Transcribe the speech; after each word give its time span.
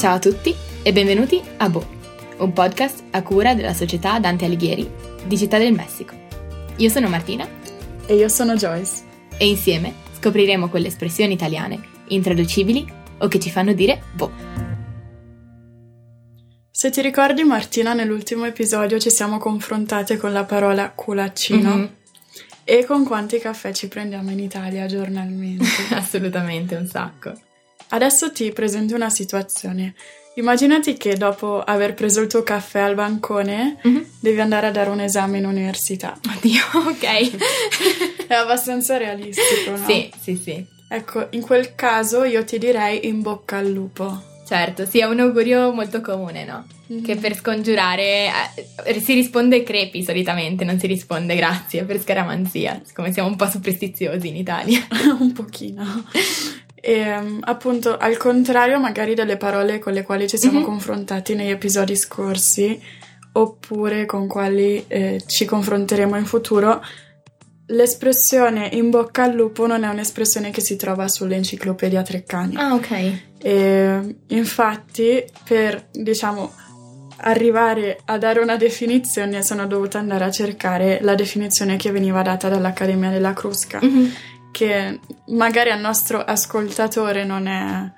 Ciao 0.00 0.14
a 0.14 0.18
tutti 0.18 0.54
e 0.82 0.92
benvenuti 0.92 1.40
a 1.58 1.68
Bo, 1.68 1.86
un 2.38 2.52
podcast 2.52 3.02
a 3.10 3.22
cura 3.22 3.54
della 3.54 3.74
società 3.74 4.18
Dante 4.18 4.46
Alighieri 4.46 4.88
di 5.26 5.36
Città 5.36 5.58
del 5.58 5.72
Messico. 5.74 6.14
Io 6.76 6.88
sono 6.88 7.08
Martina 7.08 7.46
E 8.06 8.14
io 8.14 8.28
sono 8.28 8.54
Joyce. 8.54 9.02
e 9.36 9.46
insieme 9.48 9.92
scopriremo 10.18 10.68
quelle 10.68 10.86
espressioni 10.88 11.34
italiane 11.34 11.80
intraducibili 12.08 12.90
o 13.18 13.28
che 13.28 13.38
ci 13.38 13.50
fanno 13.50 13.72
dire 13.74 14.02
Bo. 14.14 14.30
Se 16.70 16.88
ti 16.90 17.02
ricordi, 17.02 17.44
Martina, 17.44 17.92
nell'ultimo 17.92 18.46
episodio 18.46 18.98
ci 18.98 19.10
siamo 19.10 19.36
confrontate 19.36 20.16
con 20.16 20.32
la 20.32 20.44
parola 20.44 20.90
culaccino 20.90 21.76
Mhm. 21.76 21.88
e 22.64 22.84
con 22.86 23.04
quanti 23.04 23.38
caffè 23.38 23.72
ci 23.72 23.88
prendiamo 23.88 24.30
in 24.30 24.38
Italia 24.38 24.86
giornalmente. 24.86 25.66
Assolutamente 25.92 26.74
un 26.76 26.86
sacco. 26.86 27.32
Adesso 27.90 28.32
ti 28.32 28.50
presento 28.52 28.94
una 28.94 29.10
situazione. 29.10 29.94
Immaginati 30.34 30.96
che 30.96 31.16
dopo 31.16 31.60
aver 31.60 31.94
preso 31.94 32.20
il 32.20 32.28
tuo 32.28 32.42
caffè 32.42 32.80
al 32.80 32.94
bancone 32.94 33.78
devi 34.20 34.40
andare 34.40 34.68
a 34.68 34.70
dare 34.70 34.90
un 34.90 35.00
esame 35.00 35.38
in 35.38 35.44
università. 35.44 36.18
Oddio, 36.36 36.62
ok. 36.88 38.26
È 38.26 38.34
abbastanza 38.34 38.96
realistico, 38.96 39.72
no? 39.76 39.84
Sì, 39.86 40.10
sì, 40.20 40.36
sì. 40.36 40.64
Ecco, 40.88 41.26
in 41.30 41.42
quel 41.42 41.74
caso 41.74 42.24
io 42.24 42.44
ti 42.44 42.58
direi 42.58 43.06
in 43.06 43.22
bocca 43.22 43.58
al 43.58 43.70
lupo. 43.70 44.28
Certo, 44.46 44.84
sì, 44.84 44.98
è 44.98 45.04
un 45.04 45.20
augurio 45.20 45.72
molto 45.72 46.00
comune, 46.00 46.44
no? 46.44 46.66
Mhm. 46.86 47.02
Che 47.02 47.14
per 47.16 47.36
scongiurare 47.36 48.30
eh, 48.84 49.00
si 49.00 49.14
risponde 49.14 49.62
crepi 49.62 50.02
solitamente, 50.02 50.64
non 50.64 50.78
si 50.80 50.88
risponde 50.88 51.36
grazie 51.36 51.84
per 51.84 52.00
scaramanzia, 52.00 52.80
siccome 52.84 53.12
siamo 53.12 53.28
un 53.28 53.36
po' 53.36 53.48
superstiziosi 53.48 54.26
in 54.26 54.34
Italia. 54.34 54.84
un 55.20 55.32
pochino. 55.32 56.04
E 56.80 57.14
appunto, 57.40 57.96
al 57.98 58.16
contrario, 58.16 58.78
magari 58.80 59.14
delle 59.14 59.36
parole 59.36 59.78
con 59.78 59.92
le 59.92 60.02
quali 60.02 60.26
ci 60.28 60.38
siamo 60.38 60.60
Mhm. 60.60 60.64
confrontati 60.64 61.34
negli 61.34 61.50
episodi 61.50 61.94
scorsi, 61.96 62.80
oppure 63.32 64.06
con 64.06 64.26
quali 64.26 64.84
eh, 64.88 65.22
ci 65.26 65.44
confronteremo 65.44 66.16
in 66.16 66.24
futuro, 66.24 66.82
l'espressione 67.66 68.68
in 68.72 68.90
bocca 68.90 69.24
al 69.24 69.34
lupo 69.34 69.66
non 69.66 69.84
è 69.84 69.88
un'espressione 69.88 70.50
che 70.50 70.60
si 70.60 70.76
trova 70.76 71.06
sull'enciclopedia 71.06 72.02
Treccani. 72.02 72.56
Ah, 72.56 72.74
ok. 72.74 73.12
E, 73.38 74.16
infatti, 74.28 75.24
per 75.44 75.86
diciamo 75.92 76.52
arrivare 77.22 77.98
a 78.06 78.16
dare 78.18 78.40
una 78.40 78.56
definizione, 78.56 79.42
sono 79.42 79.66
dovuta 79.66 79.98
andare 79.98 80.24
a 80.24 80.30
cercare 80.30 80.98
la 81.02 81.14
definizione 81.14 81.76
che 81.76 81.90
veniva 81.92 82.22
data 82.22 82.48
dall'Accademia 82.48 83.10
della 83.10 83.34
Crusca 83.34 83.78
Mhm. 83.82 84.10
Che 84.50 85.00
magari 85.28 85.70
al 85.70 85.80
nostro 85.80 86.22
ascoltatore 86.22 87.24
non, 87.24 87.46
è, 87.46 87.90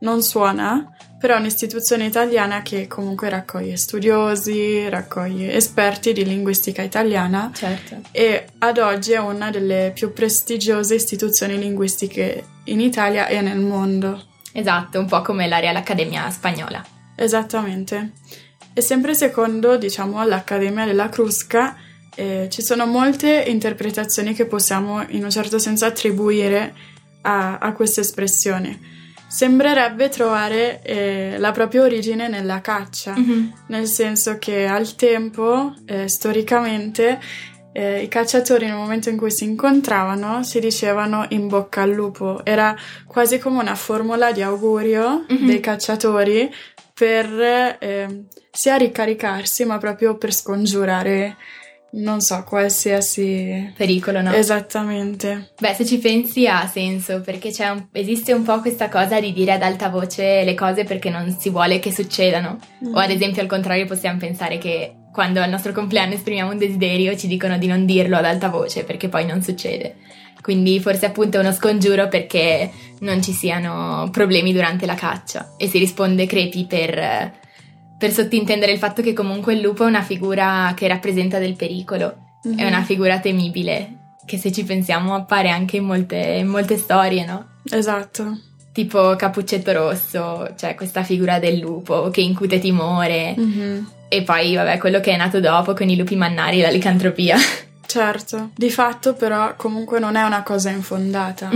non 0.00 0.22
suona, 0.22 0.96
però 1.18 1.34
è 1.34 1.38
un'istituzione 1.38 2.04
italiana 2.04 2.62
che 2.62 2.86
comunque 2.86 3.28
raccoglie 3.28 3.76
studiosi, 3.76 4.88
raccoglie 4.88 5.54
esperti 5.54 6.12
di 6.12 6.24
linguistica 6.24 6.82
italiana 6.82 7.50
Certo. 7.54 8.02
e 8.12 8.46
ad 8.58 8.78
oggi 8.78 9.12
è 9.12 9.18
una 9.18 9.50
delle 9.50 9.92
più 9.94 10.12
prestigiose 10.12 10.94
istituzioni 10.94 11.58
linguistiche 11.58 12.44
in 12.64 12.80
Italia 12.80 13.26
e 13.26 13.40
nel 13.40 13.60
mondo. 13.60 14.22
Esatto, 14.52 14.98
un 14.98 15.06
po' 15.06 15.22
come 15.22 15.48
la 15.48 15.58
Real 15.58 15.76
Accademia 15.76 16.30
spagnola. 16.30 16.84
Esattamente. 17.14 18.12
E 18.72 18.82
sempre 18.82 19.14
secondo, 19.14 19.78
diciamo, 19.78 20.22
l'Accademia 20.24 20.84
della 20.84 21.08
Crusca, 21.08 21.76
eh, 22.16 22.48
ci 22.50 22.62
sono 22.62 22.84
molte 22.86 23.44
interpretazioni 23.46 24.34
che 24.34 24.46
possiamo 24.46 25.04
in 25.08 25.22
un 25.22 25.30
certo 25.30 25.58
senso 25.58 25.84
attribuire 25.84 26.74
a, 27.22 27.58
a 27.58 27.72
questa 27.72 28.00
espressione. 28.00 28.80
Sembrerebbe 29.28 30.08
trovare 30.08 30.80
eh, 30.82 31.34
la 31.38 31.50
propria 31.52 31.82
origine 31.82 32.28
nella 32.28 32.60
caccia, 32.60 33.14
nel 33.68 33.86
senso 33.86 34.38
che 34.38 34.66
al 34.66 34.94
tempo, 34.94 35.74
eh, 35.84 36.08
storicamente, 36.08 37.18
eh, 37.72 38.02
i 38.02 38.08
cacciatori 38.08 38.66
nel 38.66 38.76
momento 38.76 39.10
in 39.10 39.16
cui 39.18 39.30
si 39.30 39.44
incontravano 39.44 40.42
si 40.42 40.60
dicevano 40.60 41.26
in 41.30 41.48
bocca 41.48 41.82
al 41.82 41.90
lupo. 41.90 42.42
Era 42.44 42.74
quasi 43.06 43.38
come 43.38 43.58
una 43.60 43.74
formula 43.74 44.32
di 44.32 44.40
augurio 44.42 45.24
Mhm. 45.28 45.46
dei 45.46 45.60
cacciatori 45.60 46.50
per 46.94 47.76
eh, 47.80 48.24
sia 48.50 48.76
ricaricarsi, 48.76 49.64
ma 49.66 49.76
proprio 49.76 50.16
per 50.16 50.32
scongiurare, 50.32 51.36
non 51.92 52.20
so, 52.20 52.44
qualsiasi. 52.44 53.72
Pericolo, 53.76 54.20
no? 54.20 54.32
Esattamente. 54.32 55.52
Beh, 55.58 55.74
se 55.74 55.84
ci 55.86 55.98
pensi 55.98 56.46
ha 56.46 56.66
senso, 56.66 57.20
perché 57.20 57.50
c'è 57.50 57.68
un- 57.68 57.86
esiste 57.92 58.32
un 58.32 58.42
po' 58.42 58.60
questa 58.60 58.88
cosa 58.88 59.18
di 59.20 59.32
dire 59.32 59.52
ad 59.52 59.62
alta 59.62 59.88
voce 59.88 60.44
le 60.44 60.54
cose 60.54 60.84
perché 60.84 61.08
non 61.10 61.34
si 61.38 61.48
vuole 61.50 61.78
che 61.78 61.92
succedano. 61.92 62.58
O 62.92 62.98
ad 62.98 63.10
esempio 63.10 63.40
al 63.42 63.48
contrario 63.48 63.86
possiamo 63.86 64.18
pensare 64.18 64.58
che 64.58 64.94
quando 65.12 65.40
al 65.40 65.48
nostro 65.48 65.72
compleanno 65.72 66.12
esprimiamo 66.14 66.50
un 66.52 66.58
desiderio 66.58 67.16
ci 67.16 67.26
dicono 67.26 67.56
di 67.56 67.66
non 67.66 67.86
dirlo 67.86 68.16
ad 68.16 68.26
alta 68.26 68.48
voce 68.50 68.84
perché 68.84 69.08
poi 69.08 69.24
non 69.24 69.40
succede. 69.42 69.96
Quindi 70.42 70.78
forse 70.78 71.06
appunto 71.06 71.38
è 71.38 71.40
uno 71.40 71.52
scongiuro 71.52 72.08
perché 72.08 72.70
non 73.00 73.22
ci 73.22 73.32
siano 73.32 74.08
problemi 74.12 74.52
durante 74.52 74.84
la 74.86 74.94
caccia 74.94 75.54
e 75.56 75.66
si 75.68 75.78
risponde 75.78 76.26
crepi 76.26 76.66
per, 76.66 77.32
per 77.98 78.12
sottintendere 78.12 78.72
il 78.72 78.78
fatto 78.78 79.02
che 79.02 79.12
comunque 79.12 79.54
il 79.54 79.60
lupo 79.60 79.84
è 79.84 79.88
una 79.88 80.02
figura 80.02 80.72
che 80.76 80.86
rappresenta 80.88 81.38
del 81.38 81.54
pericolo, 81.56 82.14
Mhm. 82.44 82.58
è 82.58 82.66
una 82.66 82.82
figura 82.82 83.18
temibile 83.18 83.92
che 84.26 84.38
se 84.38 84.50
ci 84.52 84.64
pensiamo 84.64 85.14
appare 85.14 85.50
anche 85.50 85.76
in 85.76 85.84
molte, 85.84 86.16
in 86.16 86.46
molte 86.48 86.76
storie, 86.76 87.24
no? 87.24 87.46
Esatto. 87.70 88.38
Tipo 88.72 89.16
Cappuccetto 89.16 89.72
Rosso, 89.72 90.52
cioè 90.56 90.74
questa 90.74 91.02
figura 91.02 91.38
del 91.38 91.58
lupo 91.58 92.10
che 92.10 92.20
incute 92.20 92.58
timore. 92.58 93.34
Mhm. 93.36 93.90
E 94.08 94.22
poi, 94.22 94.54
vabbè, 94.54 94.78
quello 94.78 95.00
che 95.00 95.12
è 95.12 95.16
nato 95.16 95.40
dopo 95.40 95.72
con 95.74 95.88
i 95.88 95.96
lupi 95.96 96.14
mannari 96.16 96.58
e 96.58 96.62
la 96.62 96.70
licantropia. 96.70 97.36
Certo. 97.86 98.50
Di 98.54 98.68
fatto, 98.70 99.14
però, 99.14 99.54
comunque 99.56 99.98
non 100.00 100.16
è 100.16 100.22
una 100.22 100.42
cosa 100.42 100.70
infondata. 100.70 101.48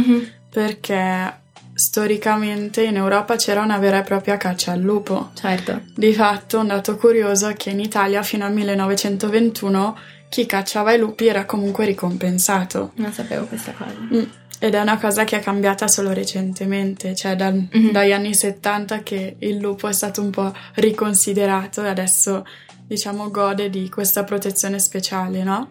perché 0.51 1.40
storicamente 1.81 2.83
in 2.83 2.97
Europa 2.97 3.37
c'era 3.37 3.63
una 3.63 3.79
vera 3.79 4.01
e 4.01 4.03
propria 4.03 4.37
caccia 4.37 4.73
al 4.73 4.81
lupo. 4.81 5.31
certo. 5.35 5.81
Di 5.95 6.13
fatto, 6.13 6.59
un 6.59 6.67
dato 6.67 6.97
curioso 6.97 7.49
è 7.49 7.55
che 7.55 7.71
in 7.71 7.81
Italia 7.81 8.23
fino 8.23 8.45
al 8.45 8.53
1921 8.53 9.97
chi 10.29 10.45
cacciava 10.45 10.93
i 10.93 10.99
lupi 10.99 11.27
era 11.27 11.47
comunque 11.47 11.87
ricompensato. 11.87 12.93
Non 12.97 13.13
sapevo 13.13 13.47
questa 13.47 13.73
cosa. 13.73 13.95
Mm, 14.13 14.23
Ed 14.63 14.75
è 14.75 14.81
una 14.81 14.99
cosa 14.99 15.25
che 15.25 15.39
è 15.39 15.41
cambiata 15.41 15.89
solo 15.89 16.13
recentemente, 16.13 17.15
cioè 17.15 17.35
dal- 17.35 17.67
Mhm. 17.73 17.93
dagli 17.93 18.13
anni 18.13 18.35
70 18.35 19.03
che 19.03 19.37
il 19.39 19.57
lupo 19.57 19.89
è 19.89 19.93
stato 19.95 20.21
un 20.21 20.29
po' 20.29 20.53
riconsiderato 20.75 21.83
e 21.83 21.89
adesso 21.89 22.45
diciamo 22.87 23.31
gode 23.31 23.71
di 23.71 23.89
questa 23.89 24.23
protezione 24.25 24.79
speciale, 24.79 25.43
no? 25.45 25.71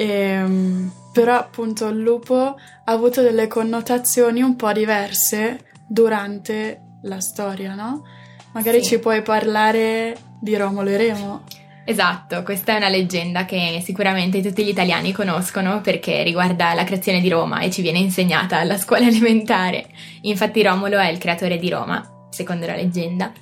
Ehm, 0.00 0.92
però 1.12 1.34
appunto 1.34 1.88
il 1.88 1.98
lupo 1.98 2.36
ha 2.36 2.56
avuto 2.92 3.20
delle 3.20 3.48
connotazioni 3.48 4.42
un 4.42 4.54
po' 4.54 4.72
diverse 4.72 5.64
durante 5.88 6.82
la 7.02 7.18
storia, 7.18 7.74
no? 7.74 8.04
Magari 8.52 8.80
Sì. 8.80 8.90
ci 8.90 8.98
puoi 9.00 9.22
parlare 9.22 10.16
di 10.40 10.56
Romolo 10.56 10.90
e 10.90 10.96
Remo. 10.96 11.42
Esatto, 11.84 12.44
questa 12.44 12.74
è 12.74 12.76
una 12.76 12.88
leggenda 12.88 13.44
che 13.44 13.82
sicuramente 13.82 14.40
tutti 14.40 14.62
gli 14.62 14.68
italiani 14.68 15.10
conoscono 15.10 15.80
perché 15.80 16.22
riguarda 16.22 16.74
la 16.74 16.84
creazione 16.84 17.20
di 17.20 17.28
Roma 17.28 17.60
e 17.60 17.70
ci 17.70 17.82
viene 17.82 17.98
insegnata 17.98 18.58
alla 18.58 18.76
scuola 18.76 19.06
elementare. 19.08 19.86
Infatti 20.22 20.62
Romolo 20.62 20.98
è 20.98 21.08
il 21.08 21.18
creatore 21.18 21.58
di 21.58 21.68
Roma, 21.70 22.28
secondo 22.30 22.66
la 22.66 22.76
leggenda, 22.76 23.32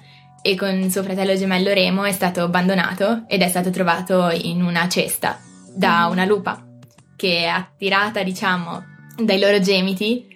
e 0.41 0.55
con 0.55 0.88
suo 0.91 1.03
fratello 1.03 1.37
gemello 1.37 1.75
Remo 1.75 2.05
è 2.05 2.12
stato 2.12 2.43
abbandonato 2.44 3.25
ed 3.27 3.43
è 3.43 3.49
stato 3.49 3.69
trovato 3.69 4.31
in 4.31 4.62
una 4.62 4.88
cesta 4.88 5.38
da 5.76 6.08
una 6.11 6.25
lupa 6.25 6.64
che 7.17 7.46
attirata, 7.46 8.23
diciamo, 8.23 8.82
dai 9.23 9.38
loro 9.38 9.61
gemiti 9.61 10.26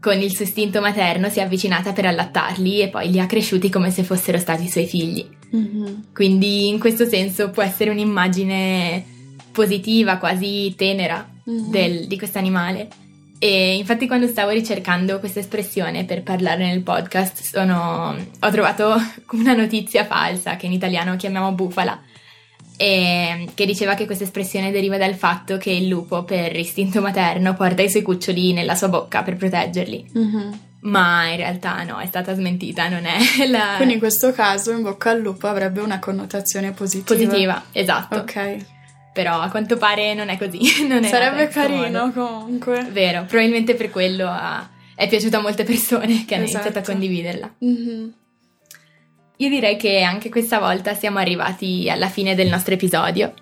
con 0.00 0.20
il 0.20 0.30
suo 0.34 0.44
istinto 0.44 0.80
materno 0.80 1.28
si 1.28 1.38
è 1.38 1.42
avvicinata 1.42 1.92
per 1.92 2.06
allattarli 2.06 2.80
e 2.80 2.88
poi 2.88 3.10
li 3.10 3.18
ha 3.20 3.26
cresciuti 3.26 3.68
come 3.70 3.90
se 3.90 4.02
fossero 4.04 4.38
stati 4.38 4.64
i 4.64 4.68
suoi 4.70 4.86
figli. 4.86 5.26
Mhm. 5.50 6.06
Quindi 6.14 6.68
in 6.68 6.78
questo 6.78 7.06
senso 7.06 7.50
può 7.50 7.62
essere 7.62 7.90
un'immagine 7.90 9.04
positiva, 9.52 10.18
quasi 10.18 10.74
tenera 10.76 11.28
Mhm. 11.44 11.70
del- 11.70 12.06
di 12.06 12.18
questo 12.18 12.38
animale. 12.38 12.88
E 13.38 13.76
infatti 13.76 14.06
quando 14.06 14.26
stavo 14.28 14.50
ricercando 14.50 15.18
questa 15.18 15.40
espressione 15.40 16.04
per 16.04 16.22
parlare 16.22 16.66
nel 16.66 16.82
podcast 16.82 17.42
sono- 17.42 18.14
ho 18.40 18.50
trovato 18.50 18.94
una 19.32 19.54
notizia 19.54 20.04
falsa 20.04 20.56
che 20.56 20.66
in 20.66 20.72
italiano 20.72 21.16
chiamiamo 21.16 21.52
bufala, 21.52 22.00
e 22.76 23.48
che 23.54 23.64
diceva 23.66 23.94
che 23.94 24.04
questa 24.06 24.24
espressione 24.24 24.70
deriva 24.70 24.98
dal 24.98 25.14
fatto 25.14 25.56
che 25.56 25.70
il 25.70 25.88
lupo 25.88 26.24
per 26.24 26.54
istinto 26.56 27.00
materno 27.00 27.54
porta 27.54 27.82
i 27.82 27.88
suoi 27.90 28.02
cuccioli 28.02 28.52
nella 28.52 28.74
sua 28.74 28.88
bocca 28.88 29.22
per 29.22 29.36
proteggerli. 29.36 30.06
Mhm. 30.12 30.60
Ma 30.80 31.26
in 31.30 31.36
realtà 31.36 31.82
no, 31.82 31.98
è 31.98 32.06
stata 32.06 32.34
smentita, 32.34 32.88
non 32.88 33.06
è 33.06 33.18
la 33.48 33.74
Quindi 33.76 33.94
in 33.94 33.98
questo 34.00 34.32
caso 34.32 34.70
in 34.72 34.82
bocca 34.82 35.10
al 35.10 35.20
lupo 35.20 35.46
avrebbe 35.48 35.80
una 35.80 35.98
connotazione 35.98 36.72
positiva. 36.72 37.14
positiva, 37.24 37.64
esatto. 37.72 38.18
Ok. 38.18 38.56
Però 39.12 39.40
a 39.40 39.48
quanto 39.48 39.78
pare 39.78 40.12
non 40.14 40.28
è 40.28 40.36
così. 40.36 40.60
non 40.86 41.02
è 41.02 41.08
Sarebbe 41.08 41.48
carino 41.48 42.06
modo. 42.06 42.12
comunque. 42.12 42.86
Vero, 42.92 43.24
probabilmente 43.24 43.74
per 43.74 43.90
quello 43.90 44.28
ha- 44.28 44.68
è 44.94 45.08
piaciuta 45.08 45.38
a 45.38 45.40
molte 45.40 45.64
persone 45.64 46.24
che 46.26 46.34
hanno 46.34 46.42
iniziato 46.44 46.66
a 46.68 46.70
Esatto. 46.70 46.90
condividerla. 46.92 47.54
Mhm. 47.58 48.12
Io 49.38 49.50
direi 49.50 49.76
che 49.76 50.00
anche 50.00 50.30
questa 50.30 50.58
volta 50.58 50.94
siamo 50.94 51.18
arrivati 51.18 51.90
alla 51.90 52.08
fine 52.08 52.34
del 52.34 52.48
nostro 52.48 52.72
episodio. 52.72 53.34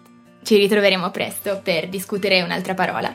Ci 0.43 0.57
ritroveremo 0.57 1.11
presto 1.13 1.61
per 1.63 1.89
discutere 1.89 2.43
un'altra 2.43 2.75
parola. 2.75 3.15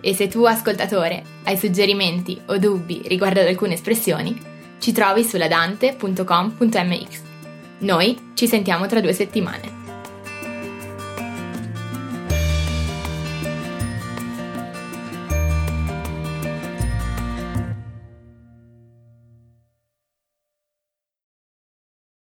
E 0.00 0.14
se 0.14 0.28
tu, 0.28 0.44
ascoltatore, 0.44 1.24
hai 1.42 1.56
suggerimenti 1.56 2.40
o 2.46 2.58
dubbi 2.58 3.02
riguardo 3.06 3.40
ad 3.40 3.48
alcune 3.48 3.74
espressioni, 3.74 4.40
ci 4.78 4.92
trovi 4.92 5.24
sulla 5.24 5.48
dante.com.mx. 5.48 7.20
Noi 7.78 8.30
ci 8.34 8.46
sentiamo 8.46 8.86
tra 8.86 9.00
due 9.00 9.12
settimane. 9.12 9.85